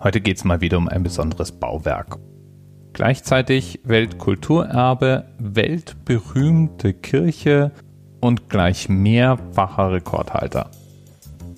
Heute 0.00 0.20
geht 0.20 0.36
es 0.36 0.44
mal 0.44 0.60
wieder 0.60 0.78
um 0.78 0.88
ein 0.88 1.02
besonderes 1.02 1.50
Bauwerk. 1.50 2.18
Gleichzeitig 2.92 3.80
Weltkulturerbe, 3.82 5.24
weltberühmte 5.38 6.94
Kirche 6.94 7.72
und 8.20 8.48
gleich 8.48 8.88
mehrfacher 8.88 9.92
Rekordhalter. 9.92 10.70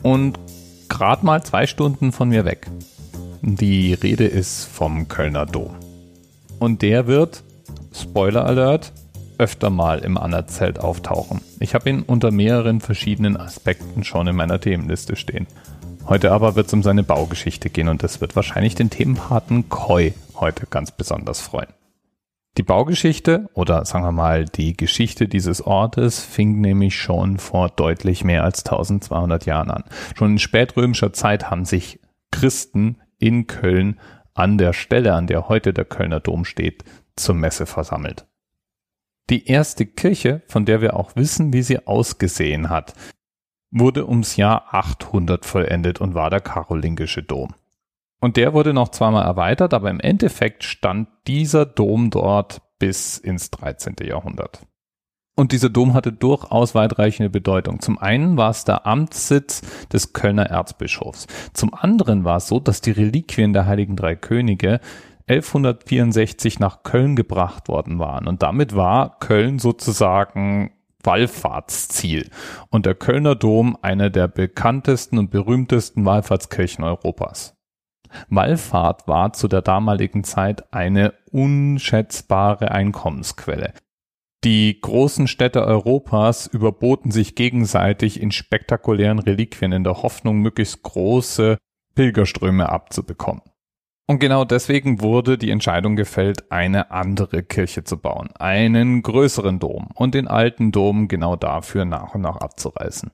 Und 0.02 0.38
gerade 0.88 1.24
mal 1.26 1.42
zwei 1.42 1.66
Stunden 1.66 2.12
von 2.12 2.30
mir 2.30 2.46
weg. 2.46 2.66
Die 3.42 3.92
Rede 3.92 4.26
ist 4.26 4.64
vom 4.64 5.08
Kölner 5.08 5.44
Dom. 5.44 5.74
Und 6.58 6.80
der 6.80 7.06
wird, 7.06 7.42
Spoiler 7.92 8.46
Alert, 8.46 8.92
öfter 9.36 9.70
mal 9.70 9.98
im 9.98 10.16
Anna-Zelt 10.16 10.78
auftauchen. 10.78 11.40
Ich 11.60 11.74
habe 11.74 11.90
ihn 11.90 12.02
unter 12.02 12.30
mehreren 12.30 12.80
verschiedenen 12.80 13.36
Aspekten 13.36 14.04
schon 14.04 14.26
in 14.28 14.36
meiner 14.36 14.60
Themenliste 14.60 15.16
stehen. 15.16 15.46
Heute 16.10 16.32
aber 16.32 16.56
wird 16.56 16.66
es 16.66 16.72
um 16.72 16.82
seine 16.82 17.04
Baugeschichte 17.04 17.70
gehen 17.70 17.86
und 17.86 18.02
das 18.02 18.20
wird 18.20 18.34
wahrscheinlich 18.34 18.74
den 18.74 18.90
Themenpaten 18.90 19.68
Koi 19.68 20.12
heute 20.34 20.66
ganz 20.66 20.90
besonders 20.90 21.40
freuen. 21.40 21.68
Die 22.58 22.64
Baugeschichte 22.64 23.48
oder 23.54 23.84
sagen 23.84 24.04
wir 24.04 24.10
mal 24.10 24.44
die 24.44 24.76
Geschichte 24.76 25.28
dieses 25.28 25.62
Ortes 25.64 26.18
fing 26.18 26.60
nämlich 26.60 26.96
schon 26.96 27.38
vor 27.38 27.68
deutlich 27.68 28.24
mehr 28.24 28.42
als 28.42 28.66
1200 28.66 29.46
Jahren 29.46 29.70
an. 29.70 29.84
Schon 30.16 30.32
in 30.32 30.38
spätrömischer 30.40 31.12
Zeit 31.12 31.48
haben 31.48 31.64
sich 31.64 32.00
Christen 32.32 32.96
in 33.20 33.46
Köln 33.46 34.00
an 34.34 34.58
der 34.58 34.72
Stelle, 34.72 35.14
an 35.14 35.28
der 35.28 35.48
heute 35.48 35.72
der 35.72 35.84
Kölner 35.84 36.18
Dom 36.18 36.44
steht, 36.44 36.82
zur 37.14 37.36
Messe 37.36 37.66
versammelt. 37.66 38.26
Die 39.30 39.46
erste 39.46 39.86
Kirche, 39.86 40.42
von 40.48 40.64
der 40.64 40.80
wir 40.80 40.96
auch 40.96 41.14
wissen, 41.14 41.52
wie 41.52 41.62
sie 41.62 41.86
ausgesehen 41.86 42.68
hat, 42.68 42.94
wurde 43.70 44.08
ums 44.08 44.36
Jahr 44.36 44.74
800 44.74 45.44
vollendet 45.44 46.00
und 46.00 46.14
war 46.14 46.30
der 46.30 46.40
karolingische 46.40 47.22
Dom. 47.22 47.54
Und 48.20 48.36
der 48.36 48.52
wurde 48.52 48.74
noch 48.74 48.90
zweimal 48.90 49.24
erweitert, 49.24 49.72
aber 49.72 49.90
im 49.90 50.00
Endeffekt 50.00 50.64
stand 50.64 51.08
dieser 51.26 51.64
Dom 51.64 52.10
dort 52.10 52.60
bis 52.78 53.16
ins 53.16 53.50
13. 53.50 53.96
Jahrhundert. 54.02 54.66
Und 55.36 55.52
dieser 55.52 55.70
Dom 55.70 55.94
hatte 55.94 56.12
durchaus 56.12 56.74
weitreichende 56.74 57.30
Bedeutung. 57.30 57.80
Zum 57.80 57.98
einen 57.98 58.36
war 58.36 58.50
es 58.50 58.64
der 58.64 58.86
Amtssitz 58.86 59.62
des 59.88 60.12
Kölner 60.12 60.46
Erzbischofs. 60.46 61.26
Zum 61.54 61.72
anderen 61.72 62.24
war 62.24 62.36
es 62.38 62.48
so, 62.48 62.60
dass 62.60 62.82
die 62.82 62.90
Reliquien 62.90 63.54
der 63.54 63.64
Heiligen 63.64 63.96
Drei 63.96 64.16
Könige 64.16 64.80
1164 65.28 66.58
nach 66.58 66.82
Köln 66.82 67.16
gebracht 67.16 67.68
worden 67.68 67.98
waren. 67.98 68.26
Und 68.26 68.42
damit 68.42 68.74
war 68.74 69.18
Köln 69.20 69.58
sozusagen 69.58 70.72
Wallfahrtsziel 71.02 72.30
und 72.68 72.86
der 72.86 72.94
Kölner 72.94 73.34
Dom 73.34 73.76
eine 73.82 74.10
der 74.10 74.28
bekanntesten 74.28 75.18
und 75.18 75.30
berühmtesten 75.30 76.04
Wallfahrtskirchen 76.04 76.84
Europas. 76.84 77.56
Wallfahrt 78.28 79.06
war 79.06 79.32
zu 79.32 79.48
der 79.48 79.62
damaligen 79.62 80.24
Zeit 80.24 80.72
eine 80.72 81.14
unschätzbare 81.30 82.70
Einkommensquelle. 82.70 83.72
Die 84.42 84.80
großen 84.80 85.28
Städte 85.28 85.62
Europas 85.64 86.46
überboten 86.46 87.10
sich 87.10 87.34
gegenseitig 87.34 88.20
in 88.20 88.32
spektakulären 88.32 89.18
Reliquien 89.18 89.72
in 89.72 89.84
der 89.84 90.02
Hoffnung, 90.02 90.38
möglichst 90.38 90.82
große 90.82 91.58
Pilgerströme 91.94 92.70
abzubekommen. 92.70 93.42
Und 94.10 94.18
genau 94.18 94.44
deswegen 94.44 95.02
wurde 95.02 95.38
die 95.38 95.52
Entscheidung 95.52 95.94
gefällt, 95.94 96.50
eine 96.50 96.90
andere 96.90 97.44
Kirche 97.44 97.84
zu 97.84 97.96
bauen, 97.96 98.30
einen 98.36 99.02
größeren 99.02 99.60
Dom 99.60 99.86
und 99.94 100.16
den 100.16 100.26
alten 100.26 100.72
Dom 100.72 101.06
genau 101.06 101.36
dafür 101.36 101.84
nach 101.84 102.16
und 102.16 102.22
nach 102.22 102.38
abzureißen. 102.38 103.12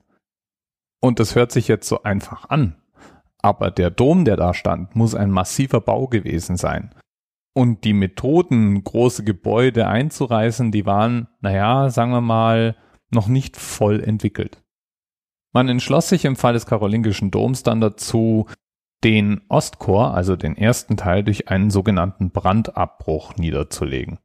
Und 1.03 1.21
das 1.21 1.35
hört 1.35 1.53
sich 1.53 1.69
jetzt 1.69 1.87
so 1.87 2.03
einfach 2.03 2.49
an, 2.49 2.77
aber 3.43 3.71
der 3.71 3.91
Dom, 3.91 4.25
der 4.25 4.37
da 4.37 4.55
stand, 4.55 4.97
muss 4.97 5.15
ein 5.15 5.31
massiver 5.31 5.83
Bau 5.83 6.07
gewesen 6.07 6.57
sein. 6.57 6.95
Und 7.53 7.85
die 7.85 7.93
Methoden, 7.93 8.83
große 8.83 9.23
Gebäude 9.23 9.89
einzureißen, 9.89 10.73
die 10.73 10.87
waren, 10.87 11.29
naja, 11.43 11.91
sagen 11.91 12.13
wir 12.13 12.23
mal, 12.23 12.75
noch 13.11 13.29
nicht 13.29 13.59
voll 13.59 14.03
entwickelt. 14.03 14.63
Man 15.53 15.69
entschloss 15.69 16.09
sich 16.09 16.25
im 16.25 16.37
Fall 16.37 16.55
des 16.55 16.65
Karolingischen 16.65 17.31
Doms 17.31 17.63
dann 17.63 17.83
dazu, 17.83 18.47
den 19.05 19.43
Ostchor, 19.49 20.15
also 20.15 20.37
den 20.37 20.57
ersten 20.57 20.97
Teil, 20.97 21.23
durch 21.23 21.49
einen 21.49 21.71
sogenannten 21.71 22.31
Brandabbruch 22.31 23.37
niederzulegen. 23.37 24.19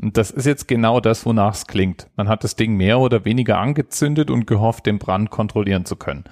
Und 0.00 0.16
das 0.16 0.30
ist 0.30 0.46
jetzt 0.46 0.68
genau 0.68 1.00
das, 1.00 1.26
wonach 1.26 1.54
es 1.54 1.66
klingt. 1.66 2.08
Man 2.16 2.28
hat 2.28 2.44
das 2.44 2.56
Ding 2.56 2.76
mehr 2.76 2.98
oder 2.98 3.24
weniger 3.24 3.58
angezündet 3.58 4.30
und 4.30 4.46
gehofft, 4.46 4.86
den 4.86 4.98
Brand 4.98 5.30
kontrollieren 5.30 5.84
zu 5.84 5.96
können. 5.96 6.24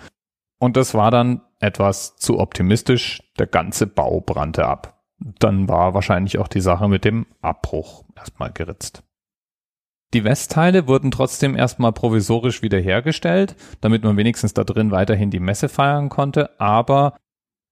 Und 0.59 0.77
das 0.77 0.95
war 0.95 1.11
dann 1.11 1.43
etwas 1.59 2.17
zu 2.17 2.39
optimistisch. 2.39 3.23
Der 3.39 3.47
ganze 3.47 3.87
Bau 3.87 4.21
brannte 4.21 4.67
ab. 4.67 5.03
Dann 5.19 5.69
war 5.69 5.93
wahrscheinlich 5.93 6.39
auch 6.39 6.49
die 6.49 6.63
Sache 6.63 6.89
mit 6.89 7.05
dem 7.05 7.27
Abbruch 7.43 8.05
erstmal 8.17 8.53
geritzt. 8.53 9.03
Die 10.13 10.25
Westteile 10.25 10.89
wurden 10.89 11.11
trotzdem 11.11 11.55
erstmal 11.55 11.93
provisorisch 11.93 12.63
wiederhergestellt, 12.63 13.55
damit 13.81 14.03
man 14.03 14.17
wenigstens 14.17 14.55
da 14.55 14.65
drin 14.65 14.91
weiterhin 14.91 15.31
die 15.31 15.39
Messe 15.39 15.69
feiern 15.69 16.09
konnte, 16.09 16.59
aber 16.59 17.17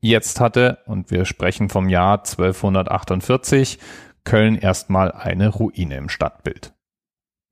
Jetzt 0.00 0.40
hatte, 0.40 0.78
und 0.86 1.10
wir 1.10 1.24
sprechen 1.24 1.68
vom 1.68 1.88
Jahr 1.88 2.18
1248, 2.18 3.78
Köln 4.24 4.56
erstmal 4.56 5.12
eine 5.12 5.48
Ruine 5.48 5.96
im 5.96 6.08
Stadtbild. 6.08 6.72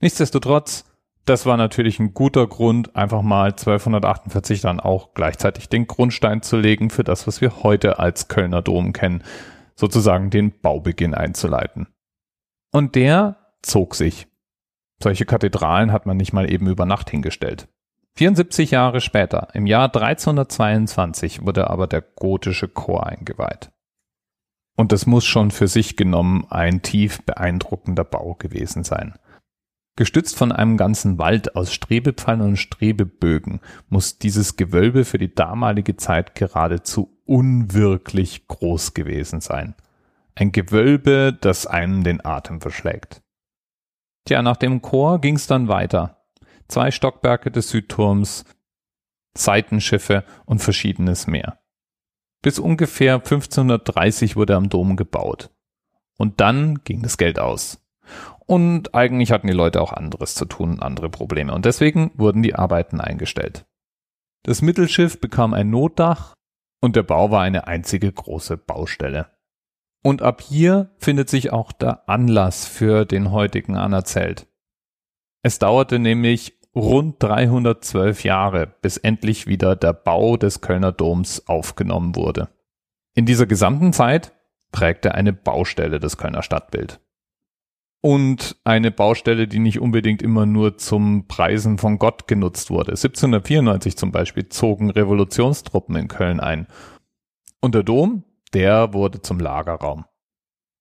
Nichtsdestotrotz, 0.00 0.84
das 1.24 1.44
war 1.44 1.56
natürlich 1.56 1.98
ein 1.98 2.14
guter 2.14 2.46
Grund, 2.46 2.94
einfach 2.94 3.22
mal 3.22 3.50
1248 3.50 4.60
dann 4.60 4.78
auch 4.78 5.12
gleichzeitig 5.14 5.68
den 5.68 5.88
Grundstein 5.88 6.42
zu 6.42 6.56
legen 6.56 6.90
für 6.90 7.02
das, 7.02 7.26
was 7.26 7.40
wir 7.40 7.64
heute 7.64 7.98
als 7.98 8.28
Kölner 8.28 8.62
Dom 8.62 8.92
kennen, 8.92 9.24
sozusagen 9.74 10.30
den 10.30 10.60
Baubeginn 10.60 11.14
einzuleiten. 11.14 11.88
Und 12.72 12.94
der 12.94 13.38
zog 13.62 13.96
sich. 13.96 14.28
Solche 15.02 15.26
Kathedralen 15.26 15.92
hat 15.92 16.06
man 16.06 16.16
nicht 16.16 16.32
mal 16.32 16.50
eben 16.50 16.68
über 16.68 16.86
Nacht 16.86 17.10
hingestellt. 17.10 17.68
74 18.16 18.70
Jahre 18.70 19.02
später, 19.02 19.48
im 19.52 19.66
Jahr 19.66 19.94
1322, 19.94 21.44
wurde 21.44 21.68
aber 21.68 21.86
der 21.86 22.00
gotische 22.00 22.66
Chor 22.66 23.06
eingeweiht. 23.06 23.70
Und 24.74 24.92
das 24.92 25.06
muss 25.06 25.26
schon 25.26 25.50
für 25.50 25.68
sich 25.68 25.96
genommen 25.96 26.46
ein 26.48 26.80
tief 26.80 27.22
beeindruckender 27.22 28.04
Bau 28.04 28.34
gewesen 28.34 28.84
sein. 28.84 29.14
Gestützt 29.96 30.36
von 30.36 30.50
einem 30.50 30.78
ganzen 30.78 31.18
Wald 31.18 31.56
aus 31.56 31.72
Strebepfeilen 31.72 32.40
und 32.40 32.56
Strebebögen 32.56 33.60
muss 33.88 34.18
dieses 34.18 34.56
Gewölbe 34.56 35.04
für 35.04 35.18
die 35.18 35.34
damalige 35.34 35.96
Zeit 35.96 36.34
geradezu 36.34 37.18
unwirklich 37.26 38.46
groß 38.48 38.94
gewesen 38.94 39.40
sein. 39.40 39.74
Ein 40.34 40.52
Gewölbe, 40.52 41.36
das 41.38 41.66
einem 41.66 42.02
den 42.02 42.24
Atem 42.24 42.60
verschlägt. 42.60 43.22
Tja, 44.26 44.42
nach 44.42 44.56
dem 44.56 44.82
Chor 44.82 45.20
ging's 45.20 45.46
dann 45.46 45.68
weiter 45.68 46.15
zwei 46.68 46.90
Stockwerke 46.90 47.50
des 47.50 47.70
Südturms, 47.70 48.44
Seitenschiffe 49.36 50.24
und 50.44 50.60
verschiedenes 50.60 51.26
mehr. 51.26 51.60
Bis 52.42 52.58
ungefähr 52.58 53.14
1530 53.14 54.36
wurde 54.36 54.56
am 54.56 54.68
Dom 54.68 54.96
gebaut. 54.96 55.50
Und 56.18 56.40
dann 56.40 56.82
ging 56.84 57.02
das 57.02 57.18
Geld 57.18 57.38
aus. 57.38 57.82
Und 58.46 58.94
eigentlich 58.94 59.32
hatten 59.32 59.48
die 59.48 59.52
Leute 59.52 59.80
auch 59.80 59.92
anderes 59.92 60.34
zu 60.34 60.44
tun, 60.44 60.80
andere 60.80 61.10
Probleme. 61.10 61.52
Und 61.52 61.64
deswegen 61.64 62.12
wurden 62.14 62.42
die 62.42 62.54
Arbeiten 62.54 63.00
eingestellt. 63.00 63.66
Das 64.44 64.62
Mittelschiff 64.62 65.20
bekam 65.20 65.54
ein 65.54 65.70
Notdach 65.70 66.34
und 66.80 66.94
der 66.94 67.02
Bau 67.02 67.32
war 67.32 67.42
eine 67.42 67.66
einzige 67.66 68.12
große 68.12 68.56
Baustelle. 68.56 69.32
Und 70.04 70.22
ab 70.22 70.40
hier 70.40 70.94
findet 70.98 71.28
sich 71.28 71.52
auch 71.52 71.72
der 71.72 72.08
Anlass 72.08 72.64
für 72.64 73.04
den 73.04 73.32
heutigen 73.32 73.76
Anerzelt. 73.76 74.46
Es 75.42 75.58
dauerte 75.58 75.98
nämlich 75.98 76.55
rund 76.76 77.22
312 77.22 78.22
Jahre, 78.22 78.66
bis 78.82 78.98
endlich 78.98 79.46
wieder 79.46 79.74
der 79.74 79.94
Bau 79.94 80.36
des 80.36 80.60
Kölner 80.60 80.92
Doms 80.92 81.48
aufgenommen 81.48 82.14
wurde. 82.14 82.48
In 83.14 83.24
dieser 83.24 83.46
gesamten 83.46 83.94
Zeit 83.94 84.32
prägte 84.72 85.14
eine 85.14 85.32
Baustelle 85.32 85.98
das 85.98 86.18
Kölner 86.18 86.42
Stadtbild. 86.42 87.00
Und 88.02 88.56
eine 88.62 88.90
Baustelle, 88.90 89.48
die 89.48 89.58
nicht 89.58 89.80
unbedingt 89.80 90.20
immer 90.20 90.44
nur 90.44 90.76
zum 90.76 91.26
Preisen 91.26 91.78
von 91.78 91.98
Gott 91.98 92.28
genutzt 92.28 92.70
wurde. 92.70 92.92
1794 92.92 93.96
zum 93.96 94.12
Beispiel 94.12 94.48
zogen 94.48 94.90
Revolutionstruppen 94.90 95.96
in 95.96 96.08
Köln 96.08 96.38
ein. 96.38 96.68
Und 97.60 97.74
der 97.74 97.82
Dom, 97.82 98.22
der 98.52 98.92
wurde 98.92 99.22
zum 99.22 99.40
Lagerraum. 99.40 100.04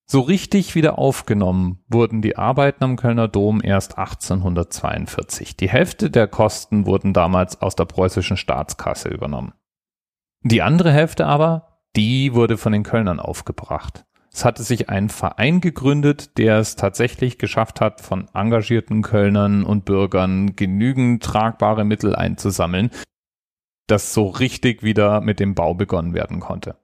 So 0.08 0.22
richtig 0.22 0.76
wieder 0.76 1.00
aufgenommen 1.00 1.84
wurden 1.88 2.22
die 2.22 2.38
Arbeiten 2.38 2.84
am 2.84 2.96
Kölner 2.96 3.28
Dom 3.28 3.60
erst 3.64 3.98
1842. 3.98 5.58
Die 5.58 5.70
Hälfte 5.70 6.12
der 6.12 6.28
Kosten 6.28 6.86
wurden 6.86 7.12
damals 7.12 7.62
aus 7.62 7.76
der 7.76 7.86
preußischen 7.86 8.38
Staatskasse 8.38 9.10
übernommen. 9.10 9.54
Die 10.44 10.62
andere 10.62 10.92
Hälfte 10.92 11.26
aber, 11.26 11.80
die 11.96 12.36
wurde 12.36 12.58
von 12.58 12.72
den 12.72 12.84
Kölnern 12.84 13.20
aufgebracht. 13.20 14.06
Es 14.32 14.46
hatte 14.46 14.62
sich 14.62 14.90
ein 14.90 15.10
Verein 15.10 15.60
gegründet, 15.60 16.38
der 16.38 16.60
es 16.60 16.76
tatsächlich 16.76 17.40
geschafft 17.40 17.82
hat, 17.82 18.02
von 18.02 18.28
engagierten 18.34 19.02
Kölnern 19.02 19.64
und 19.64 19.86
Bürgern 19.86 20.56
genügend 20.56 21.24
tragbare 21.24 21.84
Mittel 21.84 22.16
einzusammeln, 22.16 22.92
dass 23.88 24.14
so 24.14 24.28
richtig 24.28 24.84
wieder 24.84 25.22
mit 25.22 25.40
dem 25.40 25.56
Bau 25.56 25.74
begonnen 25.74 26.14
werden 26.14 26.42
konnte. 26.42 26.78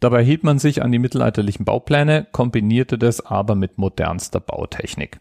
Dabei 0.00 0.24
hielt 0.24 0.44
man 0.44 0.58
sich 0.58 0.82
an 0.82 0.92
die 0.92 0.98
mittelalterlichen 0.98 1.66
Baupläne, 1.66 2.26
kombinierte 2.32 2.98
das 2.98 3.24
aber 3.24 3.54
mit 3.54 3.76
modernster 3.76 4.40
Bautechnik. 4.40 5.20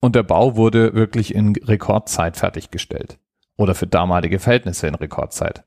Und 0.00 0.14
der 0.14 0.22
Bau 0.22 0.56
wurde 0.56 0.94
wirklich 0.94 1.34
in 1.34 1.56
Rekordzeit 1.56 2.36
fertiggestellt. 2.36 3.18
Oder 3.56 3.74
für 3.74 3.86
damalige 3.86 4.38
Verhältnisse 4.38 4.86
in 4.86 4.94
Rekordzeit. 4.94 5.64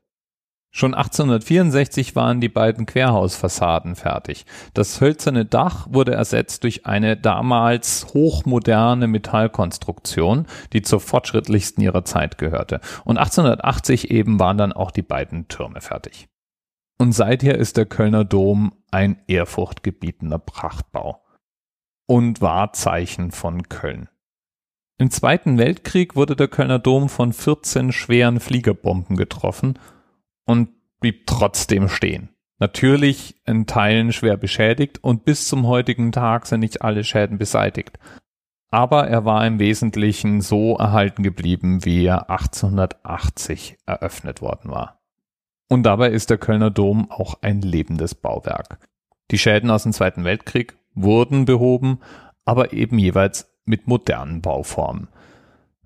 Schon 0.70 0.94
1864 0.94 2.14
waren 2.14 2.40
die 2.40 2.50
beiden 2.50 2.86
Querhausfassaden 2.86 3.96
fertig. 3.96 4.44
Das 4.74 5.00
hölzerne 5.00 5.46
Dach 5.46 5.86
wurde 5.90 6.12
ersetzt 6.12 6.62
durch 6.62 6.86
eine 6.86 7.16
damals 7.16 8.06
hochmoderne 8.12 9.08
Metallkonstruktion, 9.08 10.46
die 10.72 10.82
zur 10.82 11.00
fortschrittlichsten 11.00 11.82
ihrer 11.82 12.04
Zeit 12.04 12.38
gehörte. 12.38 12.80
Und 13.04 13.16
1880 13.16 14.10
eben 14.10 14.38
waren 14.38 14.58
dann 14.58 14.72
auch 14.72 14.90
die 14.90 15.02
beiden 15.02 15.48
Türme 15.48 15.80
fertig. 15.80 16.28
Und 16.98 17.12
seither 17.12 17.56
ist 17.56 17.76
der 17.76 17.86
Kölner 17.86 18.24
Dom 18.24 18.72
ein 18.90 19.22
ehrfurchtgebietender 19.28 20.38
Prachtbau 20.38 21.22
und 22.06 22.40
Wahrzeichen 22.40 23.30
von 23.30 23.68
Köln. 23.68 24.08
Im 24.98 25.12
Zweiten 25.12 25.58
Weltkrieg 25.58 26.16
wurde 26.16 26.34
der 26.34 26.48
Kölner 26.48 26.80
Dom 26.80 27.08
von 27.08 27.32
14 27.32 27.92
schweren 27.92 28.40
Fliegerbomben 28.40 29.16
getroffen 29.16 29.78
und 30.44 30.70
blieb 30.98 31.28
trotzdem 31.28 31.88
stehen. 31.88 32.30
Natürlich 32.58 33.36
in 33.46 33.66
Teilen 33.66 34.12
schwer 34.12 34.36
beschädigt 34.36 34.98
und 35.04 35.24
bis 35.24 35.46
zum 35.46 35.68
heutigen 35.68 36.10
Tag 36.10 36.46
sind 36.46 36.60
nicht 36.60 36.82
alle 36.82 37.04
Schäden 37.04 37.38
beseitigt. 37.38 38.00
Aber 38.70 39.06
er 39.06 39.24
war 39.24 39.46
im 39.46 39.60
Wesentlichen 39.60 40.40
so 40.40 40.76
erhalten 40.76 41.22
geblieben, 41.22 41.84
wie 41.84 42.04
er 42.04 42.28
1880 42.28 43.78
eröffnet 43.86 44.42
worden 44.42 44.72
war. 44.72 44.97
Und 45.68 45.82
dabei 45.82 46.10
ist 46.10 46.30
der 46.30 46.38
Kölner 46.38 46.70
Dom 46.70 47.10
auch 47.10 47.42
ein 47.42 47.60
lebendes 47.60 48.14
Bauwerk. 48.14 48.78
Die 49.30 49.38
Schäden 49.38 49.70
aus 49.70 49.82
dem 49.82 49.92
Zweiten 49.92 50.24
Weltkrieg 50.24 50.76
wurden 50.94 51.44
behoben, 51.44 52.00
aber 52.44 52.72
eben 52.72 52.98
jeweils 52.98 53.54
mit 53.66 53.86
modernen 53.86 54.40
Bauformen. 54.40 55.08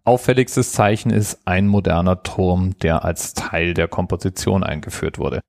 Auffälligstes 0.05 0.73
Zeichen 0.73 1.11
ist 1.11 1.47
ein 1.47 1.67
moderner 1.67 2.23
Turm, 2.23 2.79
der 2.79 3.05
als 3.05 3.35
Teil 3.35 3.75
der 3.75 3.89
Komposition 3.89 4.65
eingeführt 4.65 5.19
wurde. 5.19 5.41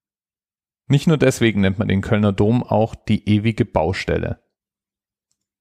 Nicht 0.88 1.08
nur 1.08 1.18
deswegen 1.18 1.62
nennt 1.62 1.80
man 1.80 1.88
den 1.88 2.02
Kölner 2.02 2.34
Dom 2.34 2.64
auch 2.64 2.96
die 2.96 3.28
ewige 3.28 3.66
Baustelle. 3.66 4.44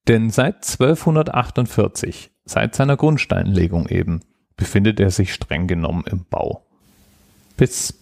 Denn 0.09 0.31
seit 0.31 0.57
1248, 0.57 2.33
seit 2.45 2.75
seiner 2.75 2.97
Grundsteinlegung 2.97 3.89
eben, 3.89 4.21
befindet 4.57 4.99
er 5.01 5.11
sich 5.11 5.33
streng 5.33 5.69
genommen 5.69 6.05
im 6.11 6.25
Bau. 6.25 6.67
Bis 7.57 8.02